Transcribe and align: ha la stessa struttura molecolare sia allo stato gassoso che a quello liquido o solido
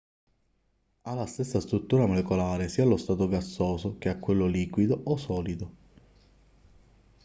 ha 1.03 1.13
la 1.13 1.27
stessa 1.27 1.59
struttura 1.59 2.07
molecolare 2.07 2.69
sia 2.69 2.81
allo 2.81 2.97
stato 2.97 3.27
gassoso 3.27 3.99
che 3.99 4.09
a 4.09 4.17
quello 4.17 4.47
liquido 4.47 4.99
o 5.03 5.15
solido 5.15 5.73